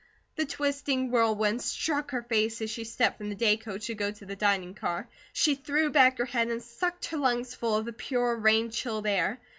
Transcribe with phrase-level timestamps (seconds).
[0.35, 4.09] The twisting whirlwind struck her face as she stepped from the day coach to go
[4.09, 5.07] to the dining car.
[5.31, 9.05] She threw back her head and sucked her lungs full of the pure, rain chilled
[9.05, 9.39] air.